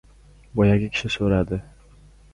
[0.61, 1.63] Boyagi kishi so‘radi: